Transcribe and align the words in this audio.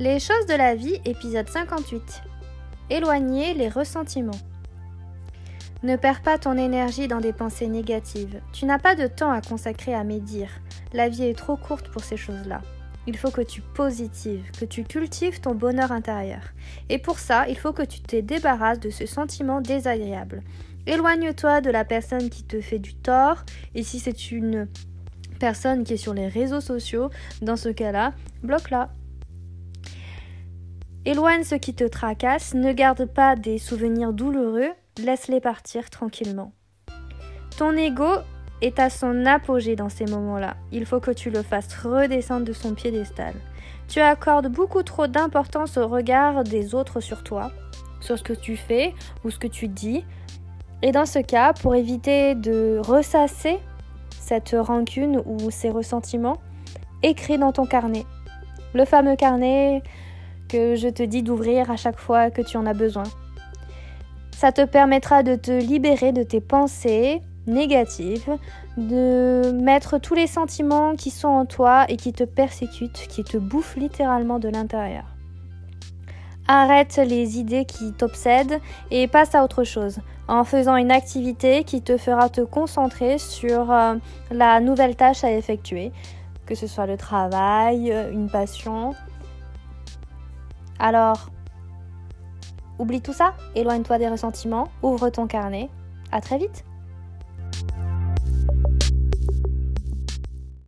Les 0.00 0.18
choses 0.18 0.46
de 0.46 0.54
la 0.54 0.74
vie, 0.74 1.00
épisode 1.04 1.48
58. 1.48 2.22
Éloigner 2.90 3.54
les 3.54 3.68
ressentiments. 3.68 4.32
Ne 5.84 5.94
perds 5.94 6.22
pas 6.22 6.36
ton 6.36 6.58
énergie 6.58 7.06
dans 7.06 7.20
des 7.20 7.32
pensées 7.32 7.68
négatives. 7.68 8.40
Tu 8.52 8.66
n'as 8.66 8.80
pas 8.80 8.96
de 8.96 9.06
temps 9.06 9.30
à 9.30 9.40
consacrer 9.40 9.94
à 9.94 10.02
médire. 10.02 10.48
La 10.92 11.08
vie 11.08 11.26
est 11.26 11.38
trop 11.38 11.56
courte 11.56 11.90
pour 11.90 12.02
ces 12.02 12.16
choses-là. 12.16 12.60
Il 13.06 13.16
faut 13.16 13.30
que 13.30 13.40
tu 13.40 13.60
positives, 13.60 14.50
que 14.58 14.64
tu 14.64 14.82
cultives 14.82 15.40
ton 15.40 15.54
bonheur 15.54 15.92
intérieur. 15.92 16.42
Et 16.88 16.98
pour 16.98 17.20
ça, 17.20 17.46
il 17.48 17.56
faut 17.56 17.72
que 17.72 17.84
tu 17.84 18.00
te 18.00 18.16
débarrasses 18.16 18.80
de 18.80 18.90
ce 18.90 19.06
sentiment 19.06 19.60
désagréable. 19.60 20.42
Éloigne-toi 20.88 21.60
de 21.60 21.70
la 21.70 21.84
personne 21.84 22.30
qui 22.30 22.42
te 22.42 22.60
fait 22.60 22.80
du 22.80 22.96
tort. 22.96 23.44
Et 23.76 23.84
si 23.84 24.00
c'est 24.00 24.32
une 24.32 24.66
personne 25.38 25.84
qui 25.84 25.92
est 25.92 25.98
sur 25.98 26.14
les 26.14 26.26
réseaux 26.26 26.60
sociaux, 26.60 27.10
dans 27.42 27.56
ce 27.56 27.68
cas-là, 27.68 28.12
bloque-la. 28.42 28.90
Éloigne 31.06 31.44
ce 31.44 31.54
qui 31.54 31.74
te 31.74 31.84
tracasse, 31.84 32.54
ne 32.54 32.72
garde 32.72 33.04
pas 33.04 33.36
des 33.36 33.58
souvenirs 33.58 34.14
douloureux, 34.14 34.70
laisse-les 34.98 35.40
partir 35.40 35.90
tranquillement. 35.90 36.52
Ton 37.58 37.72
ego 37.72 38.08
est 38.62 38.78
à 38.78 38.88
son 38.88 39.26
apogée 39.26 39.76
dans 39.76 39.90
ces 39.90 40.06
moments-là. 40.06 40.56
Il 40.72 40.86
faut 40.86 41.00
que 41.00 41.10
tu 41.10 41.28
le 41.28 41.42
fasses 41.42 41.74
redescendre 41.74 42.46
de 42.46 42.54
son 42.54 42.72
piédestal. 42.72 43.34
Tu 43.86 44.00
accordes 44.00 44.48
beaucoup 44.48 44.82
trop 44.82 45.06
d'importance 45.06 45.76
au 45.76 45.88
regard 45.88 46.42
des 46.42 46.74
autres 46.74 47.00
sur 47.00 47.22
toi, 47.22 47.52
sur 48.00 48.18
ce 48.18 48.22
que 48.22 48.32
tu 48.32 48.56
fais 48.56 48.94
ou 49.24 49.30
ce 49.30 49.38
que 49.38 49.46
tu 49.46 49.68
dis. 49.68 50.06
Et 50.80 50.90
dans 50.90 51.06
ce 51.06 51.18
cas, 51.18 51.52
pour 51.52 51.74
éviter 51.74 52.34
de 52.34 52.80
ressasser 52.82 53.58
cette 54.08 54.56
rancune 54.58 55.22
ou 55.26 55.50
ces 55.50 55.68
ressentiments, 55.68 56.40
écris 57.02 57.36
dans 57.36 57.52
ton 57.52 57.66
carnet. 57.66 58.06
Le 58.72 58.86
fameux 58.86 59.16
carnet 59.16 59.82
je 60.54 60.88
te 60.88 61.02
dis 61.02 61.22
d'ouvrir 61.22 61.70
à 61.70 61.76
chaque 61.76 61.98
fois 61.98 62.30
que 62.30 62.42
tu 62.42 62.56
en 62.56 62.66
as 62.66 62.74
besoin. 62.74 63.04
Ça 64.36 64.52
te 64.52 64.64
permettra 64.64 65.22
de 65.22 65.36
te 65.36 65.52
libérer 65.52 66.12
de 66.12 66.22
tes 66.22 66.40
pensées 66.40 67.22
négatives, 67.46 68.36
de 68.76 69.52
mettre 69.52 69.98
tous 69.98 70.14
les 70.14 70.26
sentiments 70.26 70.94
qui 70.96 71.10
sont 71.10 71.28
en 71.28 71.46
toi 71.46 71.84
et 71.88 71.96
qui 71.96 72.12
te 72.12 72.24
persécutent, 72.24 73.06
qui 73.08 73.22
te 73.22 73.36
bouffent 73.36 73.76
littéralement 73.76 74.38
de 74.38 74.48
l'intérieur. 74.48 75.04
Arrête 76.46 76.96
les 76.96 77.38
idées 77.38 77.64
qui 77.64 77.92
t'obsèdent 77.92 78.60
et 78.90 79.08
passe 79.08 79.34
à 79.34 79.44
autre 79.44 79.64
chose 79.64 80.00
en 80.28 80.44
faisant 80.44 80.76
une 80.76 80.90
activité 80.90 81.64
qui 81.64 81.82
te 81.82 81.96
fera 81.96 82.28
te 82.28 82.40
concentrer 82.40 83.18
sur 83.18 83.70
euh, 83.70 83.94
la 84.30 84.60
nouvelle 84.60 84.96
tâche 84.96 85.24
à 85.24 85.32
effectuer, 85.32 85.92
que 86.46 86.54
ce 86.54 86.66
soit 86.66 86.86
le 86.86 86.96
travail, 86.96 87.94
une 88.12 88.28
passion, 88.28 88.94
alors, 90.84 91.30
oublie 92.78 93.00
tout 93.00 93.14
ça, 93.14 93.32
éloigne-toi 93.54 93.96
des 93.96 94.06
ressentiments, 94.06 94.68
ouvre 94.82 95.08
ton 95.08 95.26
carnet. 95.26 95.70
À 96.12 96.20
très 96.20 96.36
vite! 96.36 96.66